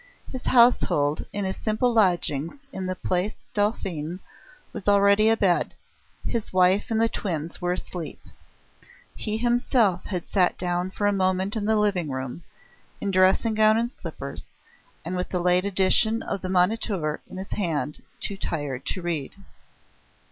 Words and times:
His 0.31 0.47
household 0.47 1.27
in 1.31 1.45
his 1.45 1.57
simple 1.57 1.93
lodgings 1.93 2.53
in 2.73 2.87
the 2.87 2.95
Place 2.95 3.35
Dauphine 3.53 4.19
was 4.73 4.87
already 4.87 5.29
abed: 5.29 5.75
his 6.25 6.51
wife 6.51 6.89
and 6.89 6.99
the 6.99 7.07
twins 7.07 7.61
were 7.61 7.73
asleep. 7.73 8.19
He 9.15 9.37
himself 9.37 10.05
had 10.05 10.25
sat 10.25 10.57
down 10.57 10.89
for 10.89 11.05
a 11.05 11.13
moment 11.13 11.55
in 11.55 11.65
the 11.65 11.75
living 11.75 12.09
room, 12.09 12.41
in 12.99 13.11
dressing 13.11 13.53
gown 13.53 13.77
and 13.77 13.91
slippers, 14.01 14.45
and 15.05 15.15
with 15.15 15.29
the 15.29 15.39
late 15.39 15.65
edition 15.65 16.23
of 16.23 16.41
the 16.41 16.49
Moniteur 16.49 17.21
in 17.27 17.37
his 17.37 17.49
hand, 17.51 18.01
too 18.19 18.37
tired 18.37 18.87
to 18.87 19.03
read. 19.03 19.35